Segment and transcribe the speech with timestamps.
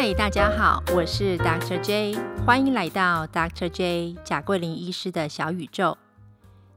[0.00, 1.80] 嗨，大家好，我是 Dr.
[1.80, 3.68] J，欢迎来到 Dr.
[3.68, 5.98] J 贾桂林医师的小宇宙。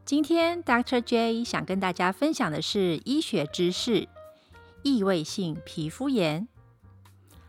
[0.04, 1.00] 今天 Dr.
[1.00, 4.10] J 想跟大家分享的是医学知识——
[4.82, 6.48] 异位性皮肤炎。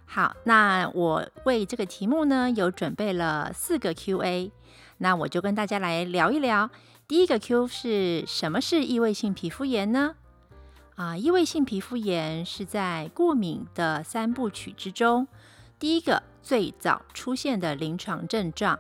[0.04, 4.52] 好，那我为这个题目呢，有准备了四个 Q&A，
[4.98, 6.68] 那我就跟大家来聊一聊。
[7.09, 10.16] 第一个 Q 是什么是异位性皮肤炎呢？
[10.96, 15.27] 啊，异位性皮肤炎是在过敏的三部曲之中，
[15.82, 18.78] 第一个最早出现的临床症状。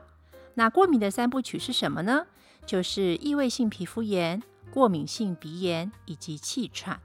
[0.54, 2.28] 那过敏的三部曲是什么呢？
[2.64, 7.00] 就是异位性皮肤炎、过敏性鼻炎以及气喘。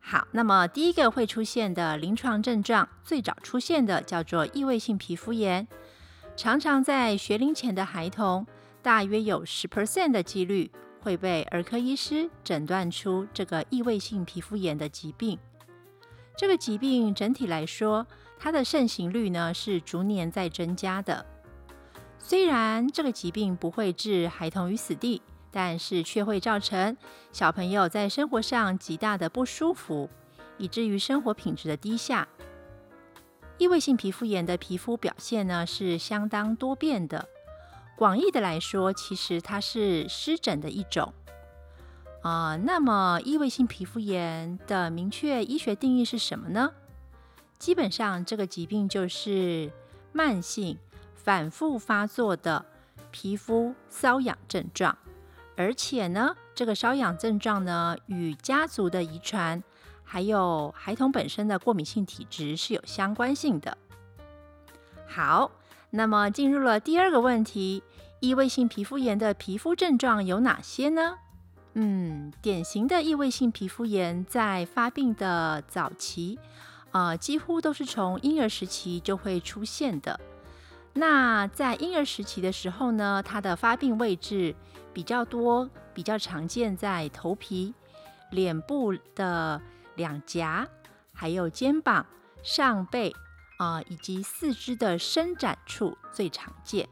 [0.00, 5.66] 好，那么第一个会出现的临床症状，最早出现的叫做异位性皮肤炎，
[6.36, 8.46] 常常在学龄前的孩童，
[8.82, 10.70] 大约有十 percent 的几率。
[11.00, 15.38] 会被儿科医师诊断出这个异位性皮肤炎的疾病。
[16.36, 18.06] 这个疾病整体来说，
[18.38, 21.24] 它的盛行率呢是逐年在增加的。
[22.18, 26.96] 虽然这个疾病不会致孩童于死地，但是却会造成
[27.32, 30.10] 小朋友在生活上极大的不舒服，
[30.58, 32.26] 以至于生活品质的低下。
[33.58, 37.28] 异位性皮肤炎的皮肤表现呢是相当多变的。
[37.96, 41.14] 广义的来说，其实它是湿疹的一种
[42.22, 42.56] 啊。
[42.56, 46.72] 那么，异位性皮肤炎的明确医学定义是什么呢？
[47.58, 49.70] 基本上，这个疾病就是
[50.12, 50.78] 慢性、
[51.14, 52.64] 反复发作的
[53.10, 54.96] 皮肤瘙痒症状，
[55.56, 59.62] 而且呢，这个瘙痒症状呢，与家族的遗传
[60.04, 63.76] 还有孩童本身的过敏性体质是有相关性的。
[65.06, 65.50] 好。
[65.90, 67.82] 那么进入了第二个问题，
[68.20, 71.14] 异位性皮肤炎的皮肤症状有哪些呢？
[71.74, 76.38] 嗯，典型的异位性皮肤炎在发病的早期，
[76.96, 80.18] 呃，几乎都是从婴儿时期就会出现的。
[80.94, 84.56] 那在婴儿时期的时候呢，它的发病位置
[84.94, 87.74] 比较多，比较常见在头皮、
[88.30, 89.60] 脸部的
[89.96, 90.66] 两颊，
[91.12, 92.06] 还有肩膀、
[92.42, 93.14] 上背。
[93.58, 96.86] 啊，以及四肢的伸展处最常见，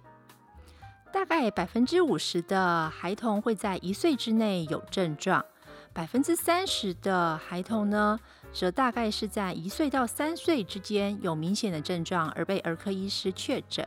[1.13, 5.45] 大概百分之五十的孩童会在一岁之内有症状，
[5.93, 8.19] 百分之三十的孩童呢，
[8.55, 13.87] 则大概是在一岁到三岁之间有明显的症状而被儿科医师确诊。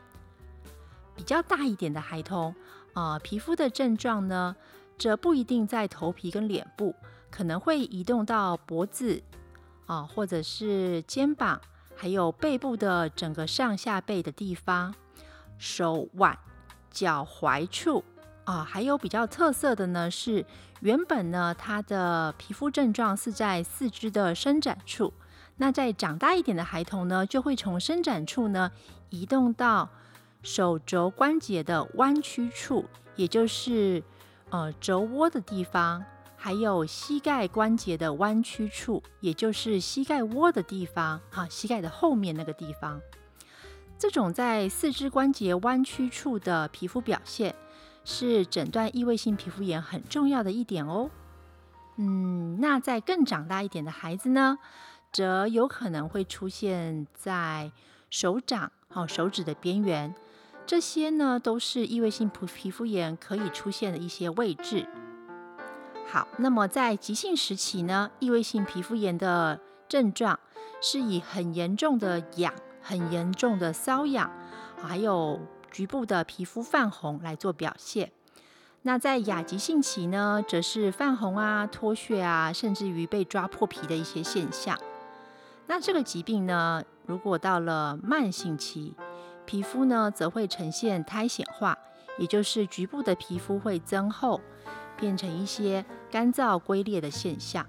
[1.15, 2.53] 比较大一点的孩童，
[2.93, 4.55] 啊，皮肤的症状呢，
[4.99, 6.93] 则不一定在头皮跟脸部，
[7.31, 9.23] 可能会移动到脖子，
[9.87, 11.59] 啊，或者是肩膀。
[11.99, 14.93] 还有背部的整个上下背的地方、
[15.57, 16.37] 手腕、
[16.91, 18.03] 脚踝处
[18.47, 20.45] 啊，还有比较特色的呢是，
[20.79, 25.13] 原本呢它的皮肤症状是在四肢的伸展处，
[25.57, 28.71] 那在长大一点的孩童呢，就会从伸展处呢
[29.09, 29.89] 移动到
[30.41, 32.85] 手肘关节的弯曲处，
[33.17, 34.01] 也就是
[34.49, 36.05] 呃肘窝的地方。
[36.39, 43.01] 还有膝盖关节的弯曲处，也就是膝盖窝的地方，哈，膝盖的后面那个地方。
[43.97, 47.53] 这种在四肢关节弯曲处的皮肤表现，
[48.09, 51.09] 是诊断异位性皮肤炎很重要的一点哦。
[51.97, 54.59] 嗯，那在更长大一点的孩子呢，
[55.11, 57.69] 则有可能会出现在
[58.09, 60.15] 手掌、好手指的边缘，
[60.65, 64.87] 这些呢都是异位性皮皮肤炎可以出现的一些位置。
[66.07, 69.59] 好，那么在急性时期呢，异位性皮肤炎的
[69.89, 70.39] 症状
[70.81, 74.31] 是以很严重的痒、很严重的瘙痒，
[74.81, 75.41] 还有
[75.77, 78.11] 局部的皮肤泛红来做表现。
[78.81, 84.75] 那在亚急性期呢，则是泛红啊、脱屑啊，甚至于被抓破皮的一些现象。
[85.67, 88.95] 那这个疾病呢，如果到了慢性期，
[89.45, 91.77] 皮肤呢则会呈现苔藓化，
[92.17, 94.41] 也就是局部的皮肤会增厚。
[94.99, 97.63] 变成一些干燥龟裂的现象。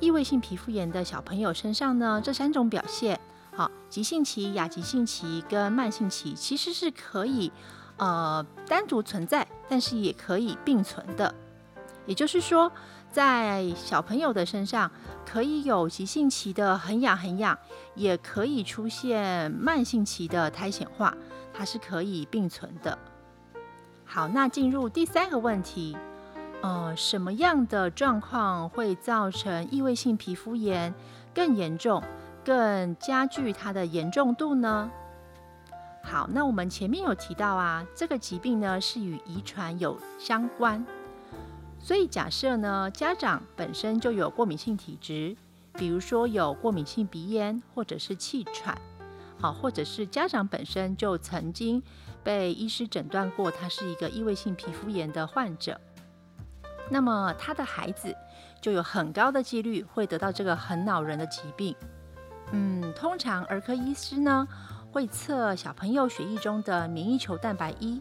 [0.00, 3.20] 异位性皮肤炎的小朋友身上呢，这三种表现，
[3.56, 7.52] 好，急性期、亚急性期跟慢性期，其实是可以
[7.96, 11.32] 呃单独存在，但是也可以并存的。
[12.06, 12.70] 也就是说，
[13.10, 14.90] 在小朋友的身上，
[15.24, 17.56] 可以有急性期的很痒很痒，
[17.94, 21.16] 也可以出现慢性期的苔藓化，
[21.52, 22.98] 它是可以并存的。
[24.04, 25.96] 好，那进入第三个问题。
[26.60, 30.94] 呃，什么样的状况会造成异位性皮肤炎
[31.34, 32.02] 更严重、
[32.44, 34.90] 更加剧它的严重度呢？
[36.02, 40.84] 好，那我们前面有提到啊，这个疾病呢是与遗传有相关，
[41.78, 45.34] 所以假设呢家长本身就有过敏性体质，
[45.72, 48.76] 比如说有过敏性鼻炎或者是气喘
[49.40, 51.82] 好，或者是家长本身就曾经
[52.22, 55.80] 被医师诊断过他是一个异位性皮肤炎的患者，
[56.90, 58.14] 那么他的孩子
[58.60, 61.74] 就有很高的几率会得到这个很恼人的疾病。
[62.56, 64.46] 嗯，通常儿科医师呢
[64.92, 68.00] 会测小朋友血液中的免疫球蛋白一，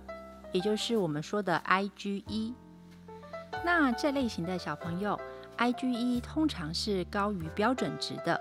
[0.51, 2.53] 也就是我们说的 IgE。
[3.65, 5.19] 那这类型的小朋友
[5.57, 8.39] ，IgE 通常是高于标准值的。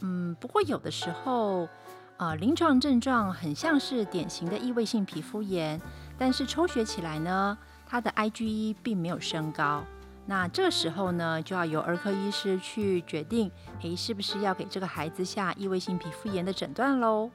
[0.00, 1.68] 嗯，不过有的时候，
[2.16, 5.80] 呃，临床症状很像是典型的异位性皮肤炎，
[6.18, 7.56] 但是抽血起来呢，
[7.86, 9.84] 他的 IgE 并没有升高。
[10.26, 13.50] 那这时候呢，就要由儿科医师去决定，
[13.82, 17.30] 诶，是不是要给这个孩子下异位性皮肤炎的诊断喽？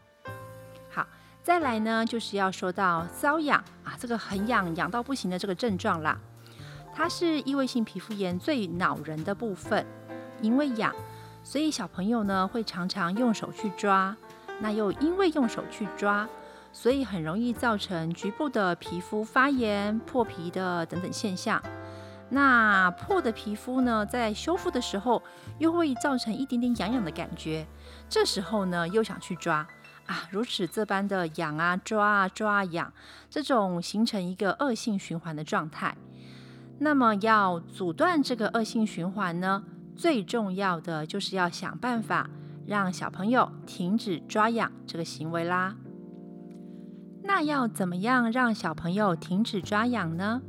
[0.89, 1.05] 好，
[1.43, 6.19] 再来呢，就是要说到瘙痒啊，这个很痒，痒到不行的这个症状啦。
[6.91, 9.85] 它是异位性皮肤炎最恼人的部分，
[10.41, 10.91] 因为痒，
[11.43, 14.17] 所以小朋友呢会常常用手去抓，
[14.59, 16.27] 那又因为用手去抓，
[16.73, 21.61] 所以很容易造成局部的皮肤发炎、破皮的等等现象。
[22.29, 25.21] 那破的皮肤呢，在修复的时候
[25.57, 27.65] 又会造成一点点痒痒的感觉，
[28.07, 29.67] 这时候呢又想去抓
[30.05, 32.93] 啊，如此这般的痒啊、抓啊、抓啊、痒，
[33.29, 35.97] 这种形成一个恶性循环的状态。
[36.79, 39.63] 那么要阻断这个恶性循环呢，
[39.95, 42.29] 最重要的就是要想办法
[42.65, 45.75] 让小朋友停止抓痒这个行为啦。
[47.23, 50.41] 那要怎么样让小朋友停止抓痒呢？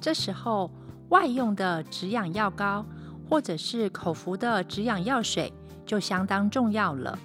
[0.00, 0.70] 这时候
[1.08, 2.84] 外用的止痒药膏
[3.28, 5.52] 或者是口服的止痒药水
[5.84, 7.18] 就相当重要了。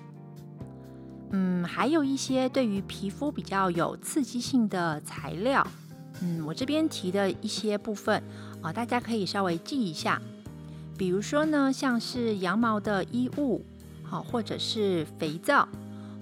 [1.32, 5.66] 嗯，还有一些对于皮肤比较有刺激性的材料。
[6.22, 8.22] 嗯，我这边提的一些部分
[8.62, 10.22] 啊，大家可以稍微记一下。
[10.98, 13.66] 比如说呢，像是羊毛的衣物，
[14.04, 15.68] 好，或者是肥皂，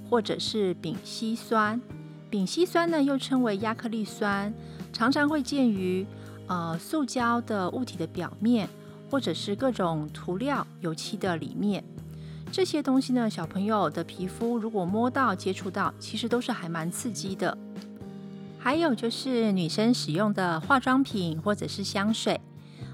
[0.10, 1.82] 或者是丙烯酸。
[2.30, 4.54] 丙烯酸呢，又称为亚克力酸，
[4.94, 6.06] 常常会见于
[6.50, 8.68] 呃塑胶的物体的表面，
[9.10, 11.82] 或者是各种涂料、油漆的里面。
[12.52, 17.58] 这些东西呢，小朋友的皮肤如果摸到、接触到，其实都是还蛮刺激的。
[18.58, 22.42] 还有就是女生使用的化妆品或者是香水，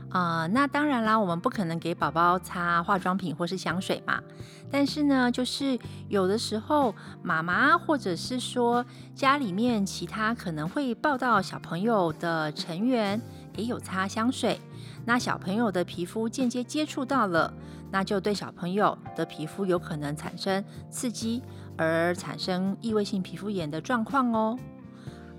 [0.09, 4.21] 啊，那当然啦，我们不可能给宝宝擦化妆品或是香水嘛。
[4.69, 5.79] 但是呢，就是
[6.09, 6.93] 有的时候
[7.23, 8.85] 妈妈或者是说
[9.15, 13.19] 家里面其他可能会抱到小朋友的成员
[13.57, 14.59] 也有擦香水，
[15.05, 17.53] 那小朋友的皮肤间接接触到了，
[17.91, 21.41] 那就对小朋友的皮肤有可能产生刺激，
[21.77, 24.57] 而产生异位性皮肤炎的状况哦。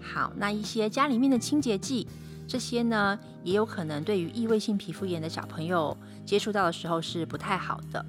[0.01, 2.07] 好，那一些家里面的清洁剂，
[2.47, 8.05] 这些呢也有可能对于异位性皮肤炎的小朋友接触到的时候是不太好的。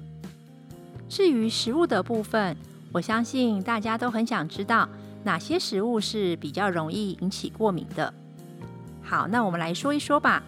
[1.08, 2.56] 至于食物的部分，
[2.92, 4.88] 我相信大家都很想知道
[5.24, 8.12] 哪些食物是比较容易引起过敏的。
[9.08, 10.42] 好，那我们来说一说吧。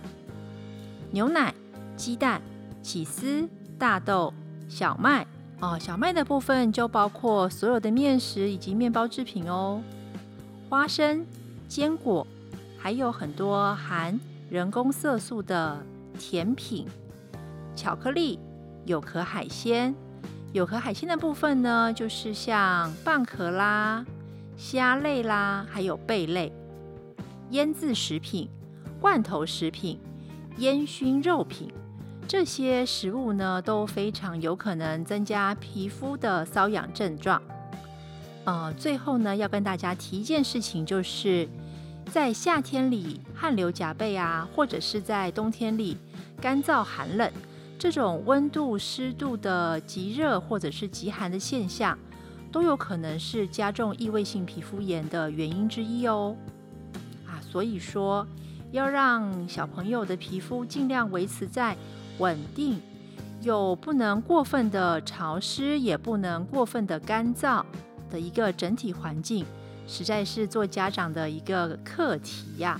[1.13, 1.55] 牛奶、
[1.97, 2.43] 鸡蛋、
[2.83, 3.49] 起司、
[3.79, 4.35] 大豆、
[4.69, 5.27] 小麦
[5.61, 9.83] 哦，小麦的部分就包括所有的面食以及面包制品哦，
[10.69, 11.25] 花生。
[11.69, 12.27] 坚果，
[12.79, 14.19] 还有很多含
[14.51, 15.81] 人工色素的
[16.19, 16.87] 甜品、
[17.75, 18.39] 巧克力、
[18.85, 19.95] 有壳海鲜。
[20.53, 24.05] 有壳海鲜的部分呢，就是像蚌壳啦、
[24.57, 26.53] 虾类啦，还有贝类。
[27.51, 28.49] 腌制食品、
[29.01, 29.99] 罐头食品、
[30.59, 31.73] 烟熏肉品，
[32.29, 37.43] 这些食物呢，都非常有可能增加皮肤的瘙痒症状。
[38.45, 41.49] 呃，最后呢，要跟大家提一件事情，就是
[42.07, 45.97] 在夏天里汗流浃背啊，或者是在冬天里
[46.41, 47.31] 干燥寒冷，
[47.79, 51.99] 这种温度湿度的极热或者是极寒的现象，
[52.53, 56.37] 都有可能是加重异位性皮肤炎的原因之一哦。
[57.51, 58.27] 所以说
[58.71, 61.77] 要让小朋友的皮肤尽量维持在
[62.19, 62.81] 稳定，
[63.43, 67.65] 又不能过分的潮湿，也不能过分的干燥。
[68.11, 69.47] 的一个整体环境，
[69.87, 72.77] 实在是做家长的一个课题呀。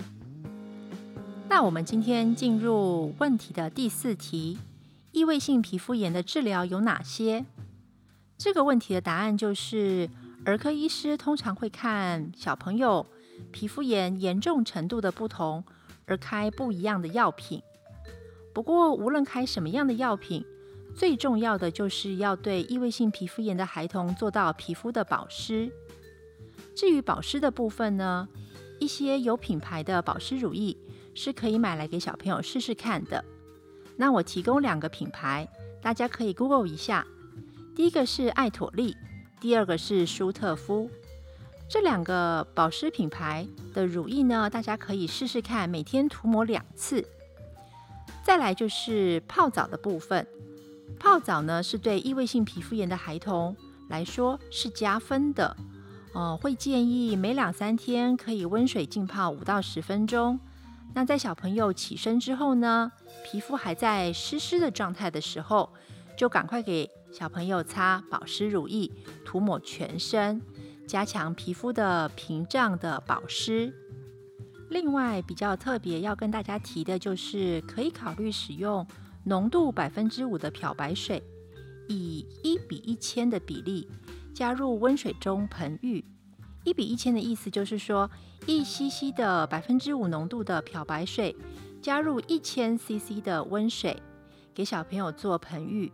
[1.49, 4.59] 那我们今天进入问题的第四题：
[5.13, 7.45] 异位性皮肤炎的治疗有哪些？
[8.37, 10.11] 这个问题的答案就是，
[10.45, 13.07] 儿科医师通常会看小朋友
[13.51, 15.65] 皮肤炎严重程度的不同，
[16.07, 17.63] 而开不一样的药品。
[18.53, 20.45] 不过，无论开什么样的药品，
[20.95, 25.71] 最重要的就是要对异位性皮肤炎的孩童做到皮肤的保湿。
[26.75, 28.29] 至于保湿的部分呢，
[28.79, 30.77] 一些有品牌的保湿乳液
[31.15, 33.25] 是可以买来给小朋友试试看的。
[33.97, 35.49] 那我提供两个品牌，
[35.81, 37.07] 大家可以 Google 一下。
[37.77, 38.97] 第一个是艾妥丽，
[39.41, 40.91] 第二个是舒特夫。
[41.71, 47.07] 这两个保湿品牌的乳液呢，大家可以试试看，每天涂抹两次。
[48.25, 50.27] 再来就是泡澡的部分，
[50.99, 53.57] 泡澡呢是对异位性皮肤炎的孩童
[53.89, 55.57] 来说是加分的。
[56.13, 60.41] 呃，会建议每两三天可以温水浸泡五到十分钟。
[60.93, 62.91] 那在小朋友起身之后呢，
[63.25, 65.73] 皮肤还在湿湿的状态的时候，
[66.17, 68.91] 就赶快给小朋友擦保湿乳液，
[69.25, 70.43] 涂抹全身，
[70.91, 73.73] 加强皮肤的屏障的保湿。
[74.71, 78.85] 另外，比较特别要跟大家提的就是，可以考虑使用
[79.23, 81.23] 浓度百分之五的漂白水，
[81.89, 83.87] 以一比一千的比例。
[84.35, 86.05] 加入温水中盆浴，
[86.65, 88.11] 一比一千的意思就是说，
[88.47, 91.37] 一 cc 的百分之五浓度的漂白水，
[91.81, 94.03] 加入一千 cc 的温水，
[94.53, 95.93] 给小朋友做盆浴。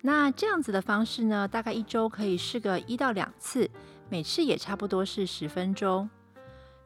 [0.00, 3.68] 那这样子的方式呢，大概一周可以试个一到两次，
[4.10, 6.10] 每次也差不多是十分钟。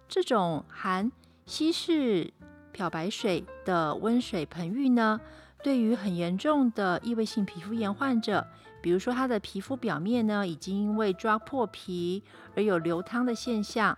[0.06, 1.10] 这种含
[1.46, 2.32] 稀释
[2.70, 5.20] 漂白水的温水盆浴呢，
[5.62, 8.46] 对于很严重的异位性皮肤炎患者。
[8.82, 12.22] 比如说，他的皮肤表面呢，已经因为抓破皮
[12.54, 13.96] 而有流汤的现象，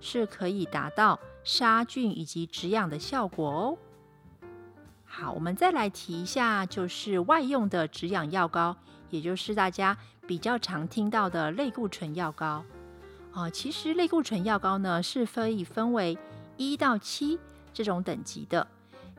[0.00, 3.78] 是可以达到杀菌以及止痒的效果哦。
[5.04, 8.76] 好，我们再来提一下，就是外用的止痒药膏，
[9.10, 12.62] 也就是大家比较常听到的类固醇药膏。
[13.32, 16.18] 啊，其实类固醇药膏呢，是可以分为
[16.58, 17.38] 一到七
[17.72, 18.66] 这种等级的，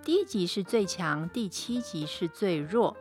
[0.03, 2.95] 第一级是最强，第七级是最弱。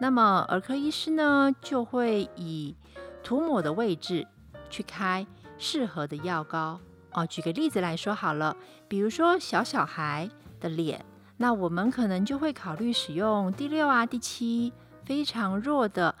[0.00, 2.76] 那么儿科医师呢，就会以
[3.24, 4.26] 涂抹的位置
[4.68, 5.26] 去开
[5.58, 6.78] 适合的药膏
[7.12, 7.26] 哦。
[7.26, 8.56] 举个例子来说好了，
[8.88, 10.28] 比如说小小孩
[10.60, 11.04] 的脸，
[11.36, 14.72] 那我们可能就会考虑使用第六啊、第七
[15.04, 16.14] 非常弱的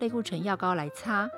[0.00, 1.30] 类固醇药膏来擦。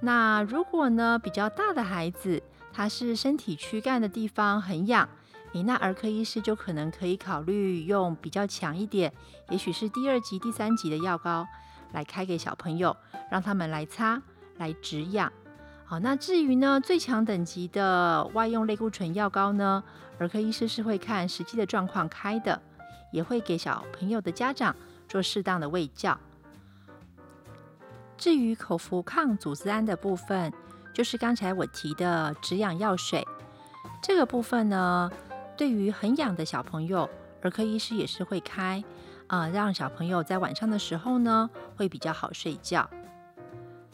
[0.00, 5.06] 那如果呢比较大的孩子，他是身体躯干的地方很痒。
[5.52, 9.12] 诶那儿科医师就可能可以考虑用比较强一点，
[9.48, 11.46] 也许是第二级、第三级的药膏
[11.92, 12.94] 来开给小朋友，
[13.30, 14.20] 让他们来擦
[14.58, 15.32] 来止痒。
[15.86, 19.82] 好，那至于呢最强等级的外用类固醇药膏呢，
[20.18, 22.60] 儿科医师是会看实际的状况开的，
[23.10, 24.76] 也会给小朋友的家长
[25.08, 26.18] 做适当的喂教。
[28.16, 30.52] 至于口服抗组织胺的部分，
[30.92, 33.26] 就是刚才我提的止痒药水，
[34.02, 35.10] 这个部分呢。
[35.58, 37.08] 对于很痒的小朋友，
[37.40, 38.84] 儿科医师也是会开，
[39.26, 42.86] 啊，让小朋友在晚上的时候呢会比较好睡觉。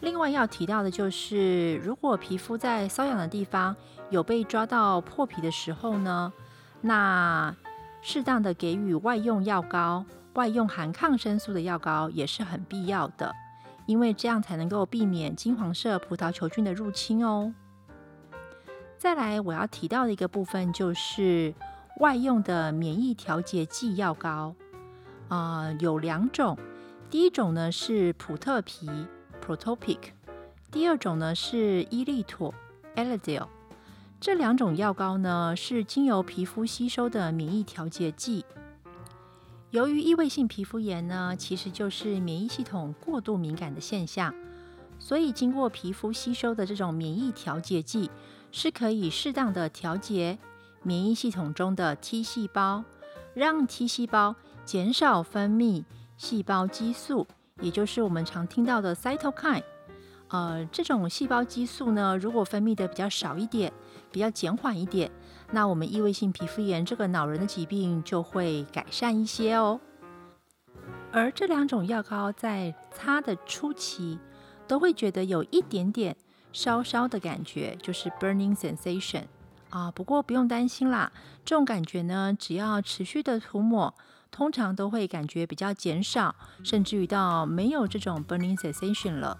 [0.01, 3.77] 另外要提到的就是，如果皮肤在瘙痒的地方
[4.11, 6.33] 有被抓到破皮的时候呢，
[6.81, 7.55] 那
[8.01, 13.33] 适当的给予外用药膏、外用含抗生素的药膏也是很必要的，
[13.87, 17.53] 因为这样才能够避免金黄色葡萄球菌的入侵哦。
[18.97, 21.53] 再来，我要提到的一个部分就是
[22.01, 24.55] 外用的免疫调节剂药膏，
[25.29, 26.57] 啊，有两种。
[27.11, 28.89] 第一种呢是普特皮
[29.45, 29.99] （Protopic），
[30.71, 32.55] 第二种呢是伊利妥
[32.95, 33.49] （Elidel）。
[34.21, 38.45] 这两种药膏呢是经由皮肤吸收的免疫调节剂。
[39.73, 44.35] 由于异位性皮肤炎呢，其实就是免疫系统过度敏感的现象，
[44.99, 48.11] 所以经过皮肤吸收的这种免疫调节剂。
[48.55, 50.39] 是可以适当的调节
[50.83, 52.85] 免疫系统中的 T 细胞，
[53.33, 54.37] 让 T 细胞
[54.67, 55.85] 减少分泌
[56.19, 57.27] 细胞激素，
[57.63, 59.63] 也就是我们常听到的 cytokine。
[60.29, 63.73] 呃，这种细胞激素呢，如果分泌的比较少一点，
[64.11, 65.11] 比较减缓一点，
[65.53, 69.81] 那我们异位性皮肤炎这个恼人的疾病就会改善一些哦。
[71.13, 74.19] 而这两种药膏在擦的初期，
[74.67, 76.17] 都会觉得有一点点。
[76.55, 79.23] 烧烧的感觉就是 burning sensation
[79.71, 81.11] 啊，不过不用担心啦，
[81.47, 83.95] 这种感觉呢，只要持续的涂抹，
[84.31, 89.39] 通常都会感觉比较减少，甚至于到没有这种 burning sensation 了。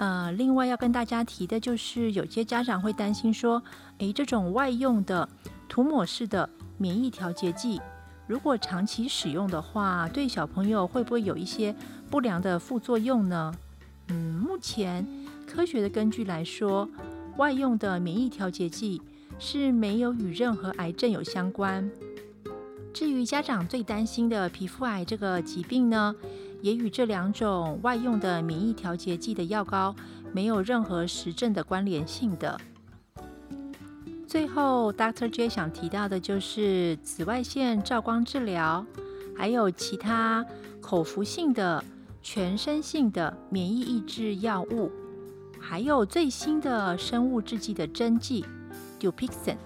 [0.00, 3.62] 呃，另外要跟大家提的就是，有些家长会担心说，
[3.98, 5.28] 诶，这种外用的
[5.68, 7.78] 涂抹式的免疫调节剂，
[8.26, 11.76] 如果长期使用的话，对小朋友会不会有一些
[12.10, 13.54] 不良的副作用呢？
[14.08, 15.06] 嗯，目前。
[15.46, 16.88] 科学的根据来说，
[17.36, 19.02] 外用的免疫调节剂
[19.38, 21.90] 是没有与任何癌症有相关。
[22.94, 26.14] 至于家长最担心的皮肤癌这个疾病呢，
[26.62, 29.94] 也与这两种外用的免疫调节剂的药膏
[30.32, 32.60] 没有任何实证的关联性的。
[34.26, 35.28] 最后，Dr.
[35.28, 38.86] J 想提到的就是紫外线照光治疗，
[39.36, 40.46] 还有其他
[40.80, 41.82] 口服性的、
[42.22, 44.90] 全身性的免疫抑制药物。
[45.58, 48.44] 还有最新的生物制剂的针剂
[48.98, 49.56] Dupixent，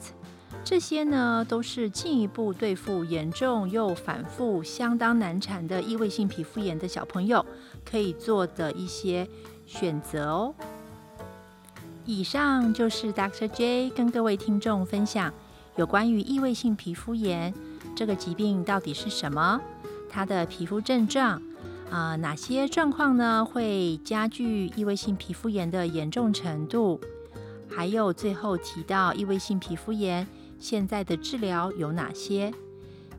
[0.64, 7.44] 这些呢都是进一步对付严重又反复、相当难缠的异位性皮肤炎的小朋友
[7.84, 9.28] 可以做的一些
[9.66, 10.54] 选择哦。
[12.06, 13.46] 以上就是 Dr.
[13.48, 15.32] J 跟各位听众分享
[15.76, 17.52] 有关于异位性皮肤炎
[17.94, 19.60] 这个疾病到底是什么，
[20.10, 21.40] 它的皮肤症状。
[21.90, 26.98] 啊，哪些状况呢会加剧异位性皮肤炎的严重程度？
[27.68, 30.26] 还有最后提到异位性皮肤炎
[30.58, 32.52] 现在的治疗有哪些？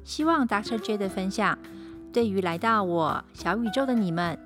[0.04, 0.78] 希望 Dr.
[0.80, 1.58] J 的分享
[2.14, 4.38] 对于来到我小宇宙的你们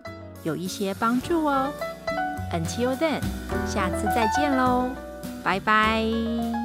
[0.44, 1.72] 有一些帮助哦。
[2.52, 3.22] Until then，
[3.68, 4.90] 下次再见喽，
[5.44, 6.59] 拜拜。